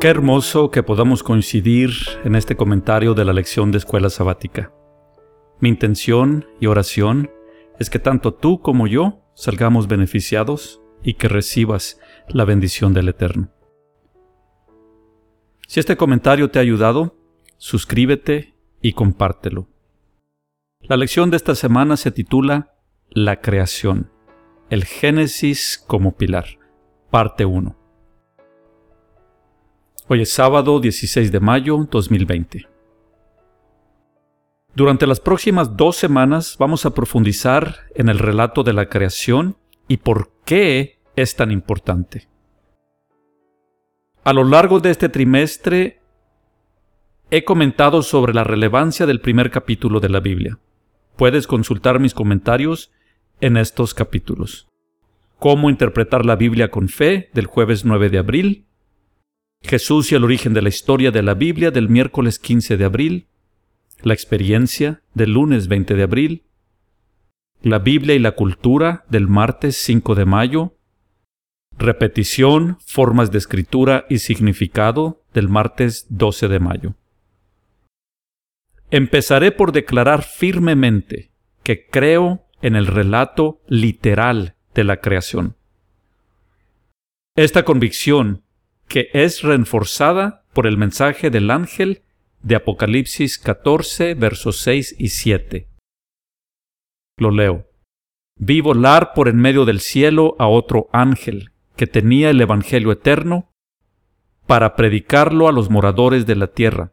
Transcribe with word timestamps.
Qué 0.00 0.06
hermoso 0.06 0.70
que 0.70 0.84
podamos 0.84 1.24
coincidir 1.24 1.90
en 2.22 2.36
este 2.36 2.56
comentario 2.56 3.14
de 3.14 3.24
la 3.24 3.32
lección 3.32 3.72
de 3.72 3.78
escuela 3.78 4.10
sabática. 4.10 4.72
Mi 5.58 5.68
intención 5.68 6.46
y 6.60 6.66
oración 6.66 7.32
es 7.80 7.90
que 7.90 7.98
tanto 7.98 8.32
tú 8.32 8.60
como 8.60 8.86
yo 8.86 9.24
salgamos 9.34 9.88
beneficiados 9.88 10.80
y 11.02 11.14
que 11.14 11.26
recibas 11.26 12.00
la 12.28 12.44
bendición 12.44 12.94
del 12.94 13.08
Eterno. 13.08 13.50
Si 15.66 15.80
este 15.80 15.96
comentario 15.96 16.48
te 16.48 16.60
ha 16.60 16.62
ayudado, 16.62 17.16
suscríbete 17.56 18.54
y 18.80 18.92
compártelo. 18.92 19.68
La 20.80 20.96
lección 20.96 21.30
de 21.30 21.38
esta 21.38 21.56
semana 21.56 21.96
se 21.96 22.12
titula 22.12 22.76
La 23.10 23.40
creación, 23.40 24.12
el 24.70 24.84
Génesis 24.84 25.82
como 25.88 26.16
pilar, 26.16 26.46
parte 27.10 27.44
1. 27.44 27.77
Hoy 30.10 30.22
es 30.22 30.32
sábado 30.32 30.80
16 30.80 31.30
de 31.30 31.38
mayo 31.38 31.86
2020. 31.90 32.66
Durante 34.74 35.06
las 35.06 35.20
próximas 35.20 35.76
dos 35.76 35.96
semanas 35.96 36.56
vamos 36.58 36.86
a 36.86 36.94
profundizar 36.94 37.80
en 37.94 38.08
el 38.08 38.18
relato 38.18 38.62
de 38.62 38.72
la 38.72 38.88
creación 38.88 39.58
y 39.86 39.98
por 39.98 40.30
qué 40.46 40.98
es 41.14 41.36
tan 41.36 41.50
importante. 41.50 42.26
A 44.24 44.32
lo 44.32 44.44
largo 44.44 44.80
de 44.80 44.92
este 44.92 45.10
trimestre 45.10 46.00
he 47.30 47.44
comentado 47.44 48.00
sobre 48.00 48.32
la 48.32 48.44
relevancia 48.44 49.04
del 49.04 49.20
primer 49.20 49.50
capítulo 49.50 50.00
de 50.00 50.08
la 50.08 50.20
Biblia. 50.20 50.58
Puedes 51.16 51.46
consultar 51.46 52.00
mis 52.00 52.14
comentarios 52.14 52.92
en 53.42 53.58
estos 53.58 53.92
capítulos. 53.92 54.68
Cómo 55.38 55.68
interpretar 55.68 56.24
la 56.24 56.36
Biblia 56.36 56.70
con 56.70 56.88
fe 56.88 57.28
del 57.34 57.44
jueves 57.44 57.84
9 57.84 58.08
de 58.08 58.18
abril 58.18 58.67
Jesús 59.62 60.12
y 60.12 60.14
el 60.14 60.24
origen 60.24 60.54
de 60.54 60.62
la 60.62 60.68
historia 60.68 61.10
de 61.10 61.22
la 61.22 61.34
Biblia 61.34 61.70
del 61.70 61.88
miércoles 61.88 62.38
15 62.38 62.76
de 62.76 62.84
abril, 62.84 63.26
la 64.02 64.14
experiencia 64.14 65.02
del 65.14 65.32
lunes 65.32 65.68
20 65.68 65.94
de 65.94 66.02
abril, 66.02 66.44
la 67.62 67.78
Biblia 67.78 68.14
y 68.14 68.18
la 68.18 68.32
cultura 68.32 69.04
del 69.08 69.26
martes 69.26 69.76
5 69.76 70.14
de 70.14 70.24
mayo, 70.24 70.74
repetición, 71.76 72.78
formas 72.84 73.30
de 73.30 73.38
escritura 73.38 74.06
y 74.08 74.18
significado 74.18 75.22
del 75.34 75.48
martes 75.48 76.06
12 76.08 76.48
de 76.48 76.60
mayo. 76.60 76.94
Empezaré 78.90 79.52
por 79.52 79.72
declarar 79.72 80.22
firmemente 80.22 81.30
que 81.62 81.86
creo 81.86 82.46
en 82.62 82.74
el 82.74 82.86
relato 82.86 83.60
literal 83.68 84.54
de 84.74 84.84
la 84.84 85.00
creación. 85.00 85.56
Esta 87.36 87.64
convicción 87.64 88.42
que 88.88 89.10
es 89.12 89.42
reforzada 89.42 90.44
por 90.54 90.66
el 90.66 90.78
mensaje 90.78 91.30
del 91.30 91.50
ángel 91.50 92.02
de 92.42 92.56
Apocalipsis 92.56 93.38
14, 93.38 94.14
versos 94.14 94.60
6 94.60 94.96
y 94.98 95.08
7. 95.10 95.68
Lo 97.18 97.30
leo. 97.30 97.66
Vi 98.36 98.60
volar 98.60 99.12
por 99.14 99.28
en 99.28 99.36
medio 99.36 99.64
del 99.64 99.80
cielo 99.80 100.36
a 100.38 100.48
otro 100.48 100.88
ángel 100.92 101.50
que 101.76 101.86
tenía 101.86 102.30
el 102.30 102.40
Evangelio 102.40 102.90
eterno 102.92 103.52
para 104.46 104.74
predicarlo 104.74 105.48
a 105.48 105.52
los 105.52 105.68
moradores 105.68 106.26
de 106.26 106.36
la 106.36 106.46
tierra, 106.48 106.92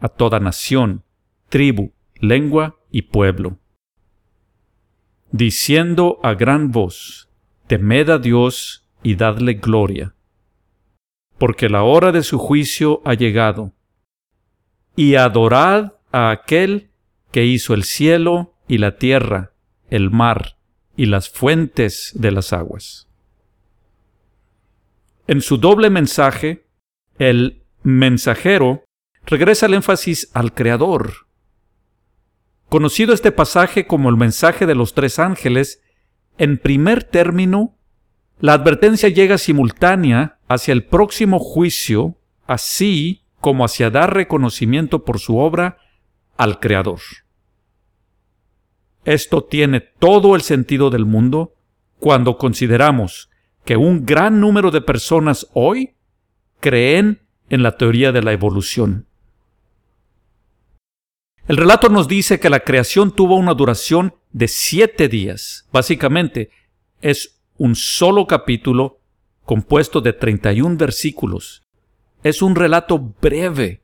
a 0.00 0.08
toda 0.08 0.38
nación, 0.38 1.04
tribu, 1.48 1.92
lengua 2.16 2.76
y 2.90 3.02
pueblo, 3.02 3.58
diciendo 5.30 6.18
a 6.22 6.34
gran 6.34 6.70
voz, 6.70 7.30
Temed 7.68 8.10
a 8.10 8.18
Dios 8.18 8.86
y 9.02 9.14
dadle 9.14 9.54
gloria 9.54 10.14
porque 11.42 11.68
la 11.68 11.82
hora 11.82 12.12
de 12.12 12.22
su 12.22 12.38
juicio 12.38 13.02
ha 13.04 13.14
llegado. 13.14 13.72
Y 14.94 15.16
adorad 15.16 15.94
a 16.12 16.30
aquel 16.30 16.92
que 17.32 17.44
hizo 17.44 17.74
el 17.74 17.82
cielo 17.82 18.54
y 18.68 18.78
la 18.78 18.96
tierra, 18.96 19.52
el 19.90 20.12
mar 20.12 20.56
y 20.96 21.06
las 21.06 21.28
fuentes 21.28 22.12
de 22.14 22.30
las 22.30 22.52
aguas. 22.52 23.08
En 25.26 25.40
su 25.40 25.56
doble 25.58 25.90
mensaje, 25.90 26.68
el 27.18 27.64
mensajero 27.82 28.84
regresa 29.26 29.66
el 29.66 29.74
énfasis 29.74 30.30
al 30.34 30.54
Creador. 30.54 31.26
Conocido 32.68 33.12
este 33.12 33.32
pasaje 33.32 33.88
como 33.88 34.10
el 34.10 34.16
mensaje 34.16 34.64
de 34.64 34.76
los 34.76 34.94
tres 34.94 35.18
ángeles, 35.18 35.82
en 36.38 36.56
primer 36.56 37.02
término 37.02 37.80
la 38.42 38.54
advertencia 38.54 39.08
llega 39.08 39.38
simultánea 39.38 40.40
hacia 40.48 40.72
el 40.72 40.84
próximo 40.84 41.38
juicio, 41.38 42.16
así 42.48 43.22
como 43.40 43.64
hacia 43.64 43.88
dar 43.88 44.12
reconocimiento 44.12 45.04
por 45.04 45.20
su 45.20 45.38
obra 45.38 45.78
al 46.36 46.58
Creador. 46.58 46.98
Esto 49.04 49.44
tiene 49.44 49.80
todo 49.80 50.34
el 50.34 50.42
sentido 50.42 50.90
del 50.90 51.06
mundo 51.06 51.54
cuando 52.00 52.36
consideramos 52.36 53.30
que 53.64 53.76
un 53.76 54.04
gran 54.04 54.40
número 54.40 54.72
de 54.72 54.80
personas 54.80 55.46
hoy 55.54 55.94
creen 56.58 57.22
en 57.48 57.62
la 57.62 57.76
teoría 57.76 58.10
de 58.10 58.22
la 58.22 58.32
evolución. 58.32 59.06
El 61.46 61.58
relato 61.58 61.88
nos 61.88 62.08
dice 62.08 62.40
que 62.40 62.50
la 62.50 62.60
creación 62.60 63.14
tuvo 63.14 63.36
una 63.36 63.54
duración 63.54 64.16
de 64.32 64.48
siete 64.48 65.06
días. 65.06 65.68
Básicamente, 65.70 66.50
es 67.00 67.41
un 67.58 67.74
solo 67.74 68.26
capítulo 68.26 69.00
compuesto 69.44 70.00
de 70.00 70.12
31 70.12 70.76
versículos. 70.76 71.62
Es 72.22 72.42
un 72.42 72.54
relato 72.54 72.98
breve, 73.20 73.82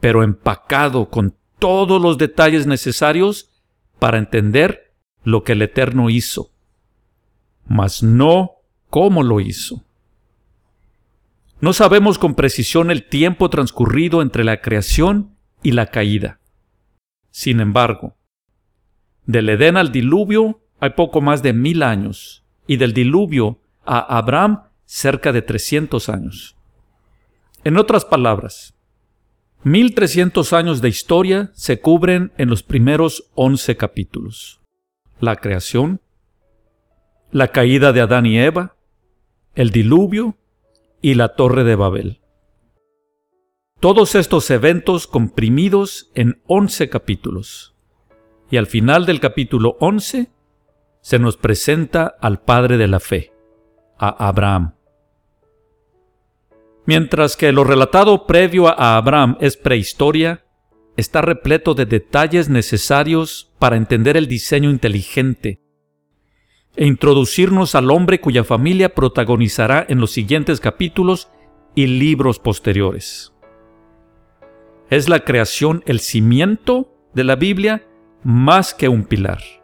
pero 0.00 0.22
empacado 0.22 1.08
con 1.10 1.36
todos 1.58 2.00
los 2.00 2.18
detalles 2.18 2.66
necesarios 2.66 3.50
para 3.98 4.18
entender 4.18 4.94
lo 5.24 5.42
que 5.42 5.52
el 5.52 5.62
Eterno 5.62 6.10
hizo, 6.10 6.50
mas 7.66 8.02
no 8.02 8.52
cómo 8.90 9.22
lo 9.22 9.40
hizo. 9.40 9.82
No 11.60 11.72
sabemos 11.72 12.18
con 12.18 12.34
precisión 12.34 12.90
el 12.90 13.08
tiempo 13.08 13.48
transcurrido 13.48 14.22
entre 14.22 14.44
la 14.44 14.60
creación 14.60 15.36
y 15.62 15.72
la 15.72 15.86
caída. 15.86 16.38
Sin 17.30 17.60
embargo, 17.60 18.16
del 19.24 19.48
Edén 19.48 19.76
al 19.76 19.90
diluvio 19.90 20.60
hay 20.78 20.90
poco 20.90 21.20
más 21.20 21.42
de 21.42 21.52
mil 21.52 21.82
años, 21.82 22.45
y 22.66 22.76
del 22.76 22.92
diluvio 22.92 23.58
a 23.84 24.18
Abraham 24.18 24.64
cerca 24.84 25.32
de 25.32 25.42
300 25.42 26.08
años. 26.08 26.56
En 27.64 27.76
otras 27.76 28.04
palabras, 28.04 28.74
1300 29.64 30.52
años 30.52 30.80
de 30.80 30.88
historia 30.88 31.50
se 31.54 31.80
cubren 31.80 32.32
en 32.38 32.48
los 32.48 32.62
primeros 32.62 33.30
11 33.34 33.76
capítulos. 33.76 34.60
La 35.18 35.36
creación, 35.36 36.00
la 37.32 37.48
caída 37.48 37.92
de 37.92 38.00
Adán 38.00 38.26
y 38.26 38.38
Eva, 38.38 38.76
el 39.54 39.70
diluvio 39.70 40.36
y 41.00 41.14
la 41.14 41.30
torre 41.34 41.64
de 41.64 41.74
Babel. 41.74 42.20
Todos 43.80 44.14
estos 44.14 44.50
eventos 44.50 45.06
comprimidos 45.06 46.10
en 46.14 46.40
11 46.46 46.88
capítulos. 46.88 47.74
Y 48.50 48.58
al 48.58 48.66
final 48.66 49.04
del 49.06 49.20
capítulo 49.20 49.76
11 49.80 50.30
se 51.06 51.20
nos 51.20 51.36
presenta 51.36 52.16
al 52.20 52.40
padre 52.40 52.78
de 52.78 52.88
la 52.88 52.98
fe, 52.98 53.32
a 53.96 54.26
Abraham. 54.26 54.74
Mientras 56.84 57.36
que 57.36 57.52
lo 57.52 57.62
relatado 57.62 58.26
previo 58.26 58.66
a 58.66 58.96
Abraham 58.96 59.36
es 59.40 59.56
prehistoria, 59.56 60.44
está 60.96 61.22
repleto 61.22 61.74
de 61.74 61.86
detalles 61.86 62.48
necesarios 62.48 63.52
para 63.60 63.76
entender 63.76 64.16
el 64.16 64.26
diseño 64.26 64.68
inteligente 64.68 65.60
e 66.74 66.86
introducirnos 66.86 67.76
al 67.76 67.92
hombre 67.92 68.20
cuya 68.20 68.42
familia 68.42 68.92
protagonizará 68.92 69.86
en 69.88 70.00
los 70.00 70.10
siguientes 70.10 70.58
capítulos 70.58 71.28
y 71.76 71.86
libros 71.86 72.40
posteriores. 72.40 73.32
¿Es 74.90 75.08
la 75.08 75.20
creación 75.20 75.84
el 75.86 76.00
cimiento 76.00 76.92
de 77.14 77.22
la 77.22 77.36
Biblia 77.36 77.86
más 78.24 78.74
que 78.74 78.88
un 78.88 79.04
pilar? 79.04 79.55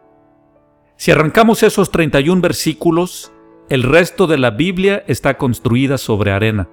Si 1.02 1.10
arrancamos 1.10 1.64
esos 1.64 1.90
31 1.90 2.40
versículos, 2.40 3.32
el 3.69 3.82
resto 3.82 4.28
de 4.28 4.38
la 4.38 4.50
Biblia 4.50 5.02
está 5.08 5.37
construida 5.37 5.99
sobre 5.99 6.31
arena, 6.31 6.69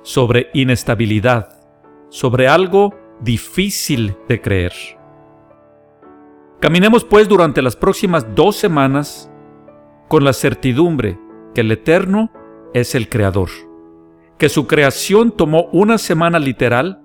sobre 0.00 0.48
inestabilidad, 0.54 1.50
sobre 2.08 2.48
algo 2.48 2.94
difícil 3.20 4.16
de 4.26 4.40
creer. 4.40 4.72
Caminemos 6.60 7.04
pues 7.04 7.28
durante 7.28 7.60
las 7.60 7.76
próximas 7.76 8.34
dos 8.34 8.56
semanas 8.56 9.30
con 10.08 10.24
la 10.24 10.32
certidumbre 10.32 11.18
que 11.54 11.60
el 11.60 11.70
Eterno 11.72 12.30
es 12.72 12.94
el 12.94 13.10
Creador, 13.10 13.50
que 14.38 14.48
su 14.48 14.66
creación 14.66 15.30
tomó 15.30 15.68
una 15.72 15.98
semana 15.98 16.38
literal 16.38 17.02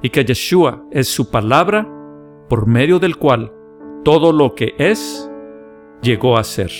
y 0.00 0.08
que 0.08 0.24
Yeshua 0.24 0.86
es 0.90 1.06
su 1.06 1.30
palabra 1.30 1.86
por 2.48 2.66
medio 2.66 2.98
del 2.98 3.18
cual 3.18 3.52
todo 4.04 4.32
lo 4.32 4.54
que 4.54 4.74
es 4.78 5.30
llegó 6.02 6.36
a 6.36 6.44
ser. 6.44 6.70